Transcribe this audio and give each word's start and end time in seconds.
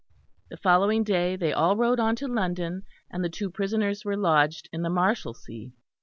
The 0.49 0.57
following 0.57 1.03
day 1.03 1.35
they 1.35 1.53
all 1.53 1.75
rode 1.77 1.99
on 1.99 2.15
to 2.15 2.27
London, 2.27 2.87
and 3.11 3.23
the 3.23 3.29
two 3.29 3.51
prisoners 3.51 4.03
were 4.03 4.17
lodged 4.17 4.67
in 4.73 4.81
the 4.81 4.89
Marshalsea. 4.89 5.73